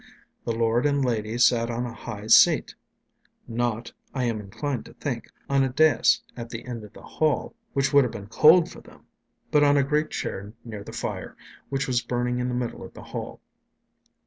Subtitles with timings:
[0.45, 2.73] The lord and lady sat on a high seat;
[3.47, 7.53] not, I am inclined to think, on a dais at the end of the hall,
[7.73, 9.05] which would have been cold for them,
[9.51, 11.35] but on a great chair near the fire,
[11.69, 13.41] which was burning in the middle of the hall.